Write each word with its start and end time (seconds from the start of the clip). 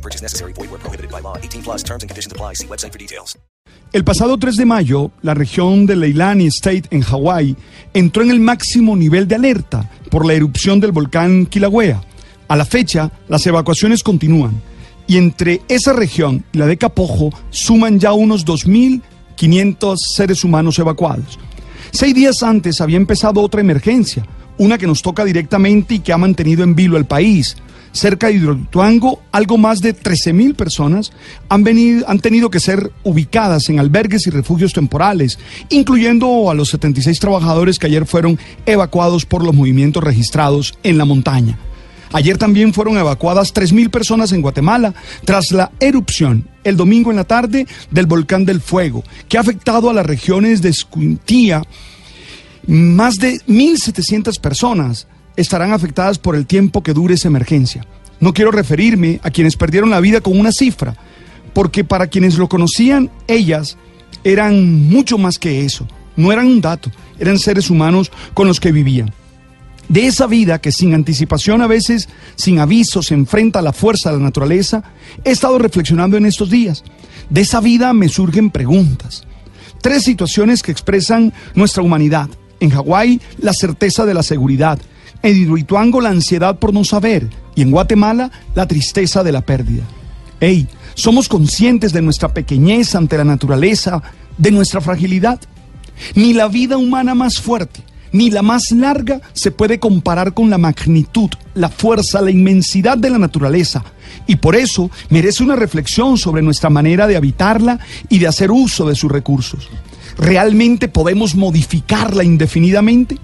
No 0.00 0.02
purchase 0.02 0.22
necessary. 0.22 0.54
Void 0.54 0.70
where 0.70 0.80
prohibited 0.80 1.10
by 1.10 1.20
law. 1.20 1.36
18 1.36 1.62
plus 1.62 1.82
terms 1.82 2.02
and 2.02 2.08
conditions 2.08 2.32
apply. 2.32 2.54
See 2.54 2.66
website 2.66 2.92
for 2.92 2.98
details. 2.98 3.36
El 3.92 4.04
pasado 4.04 4.38
3 4.38 4.56
de 4.56 4.64
mayo, 4.64 5.10
la 5.20 5.34
región 5.34 5.84
de 5.84 5.96
Leilani 5.96 6.46
State 6.46 6.84
en 6.90 7.02
Hawái 7.02 7.56
entró 7.92 8.22
en 8.22 8.30
el 8.30 8.40
máximo 8.40 8.96
nivel 8.96 9.28
de 9.28 9.34
alerta 9.34 9.90
por 10.10 10.24
la 10.24 10.32
erupción 10.32 10.80
del 10.80 10.92
volcán 10.92 11.44
Kilauea. 11.46 12.00
A 12.48 12.56
la 12.56 12.64
fecha, 12.64 13.10
las 13.28 13.46
evacuaciones 13.46 14.02
continúan 14.02 14.62
y 15.06 15.18
entre 15.18 15.60
esa 15.68 15.92
región 15.92 16.44
y 16.52 16.58
la 16.58 16.66
de 16.66 16.78
Capojo 16.78 17.30
suman 17.50 17.98
ya 17.98 18.12
unos 18.12 18.46
2.500 18.46 19.96
seres 19.96 20.44
humanos 20.44 20.78
evacuados. 20.78 21.38
Seis 21.90 22.14
días 22.14 22.42
antes 22.42 22.80
había 22.80 22.96
empezado 22.96 23.40
otra 23.42 23.60
emergencia, 23.60 24.24
una 24.56 24.78
que 24.78 24.86
nos 24.86 25.02
toca 25.02 25.24
directamente 25.24 25.94
y 25.96 25.98
que 25.98 26.12
ha 26.12 26.18
mantenido 26.18 26.62
en 26.62 26.74
vilo 26.74 26.96
al 26.96 27.06
país. 27.06 27.56
Cerca 27.92 28.28
de 28.28 28.34
Hidroituango, 28.34 29.22
algo 29.32 29.58
más 29.58 29.80
de 29.80 29.96
13.000 29.96 30.54
personas 30.54 31.12
han, 31.48 31.64
venido, 31.64 32.08
han 32.08 32.20
tenido 32.20 32.50
que 32.50 32.60
ser 32.60 32.92
ubicadas 33.02 33.68
en 33.68 33.80
albergues 33.80 34.26
y 34.26 34.30
refugios 34.30 34.72
temporales, 34.72 35.38
incluyendo 35.70 36.50
a 36.50 36.54
los 36.54 36.68
76 36.70 37.18
trabajadores 37.18 37.78
que 37.78 37.86
ayer 37.86 38.06
fueron 38.06 38.38
evacuados 38.66 39.26
por 39.26 39.44
los 39.44 39.54
movimientos 39.54 40.04
registrados 40.04 40.78
en 40.82 40.98
la 40.98 41.04
montaña. 41.04 41.58
Ayer 42.12 42.38
también 42.38 42.74
fueron 42.74 42.98
evacuadas 42.98 43.54
3.000 43.54 43.90
personas 43.90 44.32
en 44.32 44.42
Guatemala 44.42 44.94
tras 45.24 45.52
la 45.52 45.70
erupción 45.78 46.48
el 46.64 46.76
domingo 46.76 47.10
en 47.10 47.16
la 47.16 47.24
tarde 47.24 47.66
del 47.90 48.06
volcán 48.06 48.44
del 48.44 48.60
Fuego, 48.60 49.04
que 49.28 49.38
ha 49.38 49.40
afectado 49.40 49.90
a 49.90 49.94
las 49.94 50.06
regiones 50.06 50.62
de 50.62 50.68
Escuintía. 50.70 51.62
Más 52.66 53.18
de 53.18 53.40
1.700 53.46 54.38
personas 54.40 55.06
estarán 55.36 55.72
afectadas 55.72 56.18
por 56.18 56.36
el 56.36 56.46
tiempo 56.46 56.82
que 56.82 56.92
dure 56.92 57.14
esa 57.14 57.28
emergencia. 57.28 57.86
No 58.20 58.34
quiero 58.34 58.50
referirme 58.50 59.20
a 59.22 59.30
quienes 59.30 59.56
perdieron 59.56 59.90
la 59.90 60.00
vida 60.00 60.20
con 60.20 60.38
una 60.38 60.52
cifra, 60.52 60.96
porque 61.52 61.84
para 61.84 62.06
quienes 62.06 62.36
lo 62.36 62.48
conocían, 62.48 63.10
ellas 63.26 63.76
eran 64.24 64.88
mucho 64.88 65.18
más 65.18 65.38
que 65.38 65.64
eso. 65.64 65.86
No 66.16 66.32
eran 66.32 66.46
un 66.46 66.60
dato, 66.60 66.90
eran 67.18 67.38
seres 67.38 67.70
humanos 67.70 68.10
con 68.34 68.46
los 68.46 68.60
que 68.60 68.72
vivían. 68.72 69.12
De 69.88 70.06
esa 70.06 70.26
vida 70.26 70.60
que 70.60 70.70
sin 70.70 70.94
anticipación, 70.94 71.62
a 71.62 71.66
veces 71.66 72.08
sin 72.36 72.60
aviso, 72.60 73.02
se 73.02 73.14
enfrenta 73.14 73.58
a 73.58 73.62
la 73.62 73.72
fuerza 73.72 74.10
de 74.10 74.18
la 74.18 74.24
naturaleza, 74.24 74.84
he 75.24 75.32
estado 75.32 75.58
reflexionando 75.58 76.16
en 76.16 76.26
estos 76.26 76.50
días. 76.50 76.84
De 77.28 77.40
esa 77.40 77.60
vida 77.60 77.92
me 77.92 78.08
surgen 78.08 78.50
preguntas. 78.50 79.24
Tres 79.80 80.04
situaciones 80.04 80.62
que 80.62 80.70
expresan 80.70 81.32
nuestra 81.54 81.82
humanidad. 81.82 82.28
En 82.60 82.70
Hawái, 82.70 83.20
la 83.38 83.52
certeza 83.52 84.04
de 84.04 84.14
la 84.14 84.22
seguridad. 84.22 84.78
En 85.22 85.36
Hidroituango, 85.36 86.00
la 86.00 86.10
ansiedad 86.10 86.58
por 86.58 86.72
no 86.72 86.84
saber. 86.84 87.28
Y 87.54 87.62
en 87.62 87.70
Guatemala, 87.70 88.30
la 88.54 88.66
tristeza 88.66 89.22
de 89.22 89.32
la 89.32 89.42
pérdida. 89.42 89.82
Hey, 90.40 90.66
¿somos 90.94 91.28
conscientes 91.28 91.92
de 91.92 92.00
nuestra 92.00 92.32
pequeñez 92.32 92.94
ante 92.94 93.18
la 93.18 93.24
naturaleza, 93.24 94.02
de 94.38 94.50
nuestra 94.50 94.80
fragilidad? 94.80 95.40
Ni 96.14 96.32
la 96.32 96.48
vida 96.48 96.78
humana 96.78 97.14
más 97.14 97.40
fuerte, 97.40 97.82
ni 98.12 98.30
la 98.30 98.42
más 98.42 98.70
larga 98.72 99.20
se 99.34 99.50
puede 99.50 99.78
comparar 99.78 100.32
con 100.32 100.48
la 100.48 100.58
magnitud, 100.58 101.30
la 101.54 101.68
fuerza, 101.68 102.22
la 102.22 102.30
inmensidad 102.30 102.96
de 102.96 103.10
la 103.10 103.18
naturaleza. 103.18 103.84
Y 104.26 104.36
por 104.36 104.56
eso 104.56 104.90
merece 105.10 105.42
una 105.42 105.56
reflexión 105.56 106.16
sobre 106.16 106.42
nuestra 106.42 106.70
manera 106.70 107.06
de 107.06 107.16
habitarla 107.16 107.78
y 108.08 108.18
de 108.18 108.26
hacer 108.26 108.50
uso 108.50 108.88
de 108.88 108.94
sus 108.94 109.12
recursos. 109.12 109.68
¿Realmente 110.16 110.88
podemos 110.88 111.34
modificarla 111.34 112.24
indefinidamente? 112.24 113.18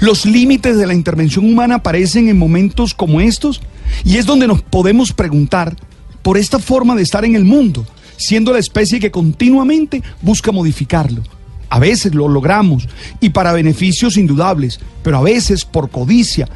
Los 0.00 0.26
límites 0.26 0.76
de 0.76 0.86
la 0.86 0.94
intervención 0.94 1.44
humana 1.44 1.76
aparecen 1.76 2.28
en 2.28 2.38
momentos 2.38 2.94
como 2.94 3.20
estos 3.20 3.60
y 4.04 4.16
es 4.16 4.26
donde 4.26 4.46
nos 4.46 4.62
podemos 4.62 5.12
preguntar 5.12 5.76
por 6.22 6.36
esta 6.38 6.58
forma 6.58 6.94
de 6.94 7.02
estar 7.02 7.24
en 7.24 7.34
el 7.34 7.44
mundo, 7.44 7.86
siendo 8.16 8.52
la 8.52 8.58
especie 8.58 9.00
que 9.00 9.10
continuamente 9.10 10.02
busca 10.22 10.52
modificarlo. 10.52 11.22
A 11.70 11.78
veces 11.78 12.14
lo 12.14 12.28
logramos 12.28 12.88
y 13.20 13.30
para 13.30 13.52
beneficios 13.52 14.16
indudables, 14.16 14.80
pero 15.02 15.18
a 15.18 15.22
veces 15.22 15.64
por 15.64 15.90
codicia 15.90 16.48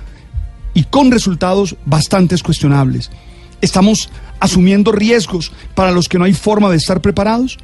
y 0.75 0.85
con 0.85 1.11
resultados 1.11 1.77
bastante 1.85 2.37
cuestionables. 2.39 3.11
¿Estamos 3.61 4.09
asumiendo 4.41 4.91
riesgos 4.91 5.53
para 5.75 5.93
los 5.93 6.09
que 6.09 6.19
no 6.19 6.25
hay 6.25 6.33
forma 6.33 6.71
de 6.71 6.77
estar 6.77 7.01
preparados? 7.01 7.59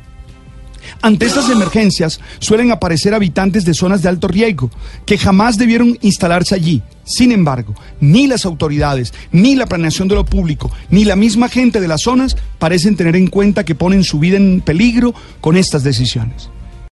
Ante 1.03 1.26
estas 1.26 1.50
emergencias 1.50 2.21
suelen 2.38 2.71
aparecer 2.71 3.15
habitantes 3.15 3.65
de 3.65 3.75
zonas 3.75 4.03
de 4.03 4.09
alto 4.09 4.28
riesgo 4.28 4.71
que 5.06 5.19
jamás 5.19 5.59
debieron 5.59 5.99
instalarse 6.03 6.54
allí. 6.54 6.82
Sin 7.04 7.32
embargo, 7.32 7.75
ni 8.00 8.26
las 8.26 8.44
autoridades, 8.44 9.15
ni 9.32 9.54
la 9.54 9.66
planeación 9.66 10.09
de 10.09 10.15
lo 10.15 10.25
público, 10.26 10.71
ni 10.91 11.04
la 11.04 11.16
misma 11.16 11.49
gente 11.49 11.81
de 11.81 11.88
las 11.88 12.03
zonas 12.03 12.37
parecen 12.59 12.97
tener 12.97 13.16
en 13.16 13.28
cuenta 13.28 13.65
que 13.65 13.75
ponen 13.75 14.04
su 14.04 14.19
vida 14.19 14.37
en 14.37 14.60
peligro 14.60 15.15
con 15.41 15.56
estas 15.56 15.84
decisiones. 15.84 16.50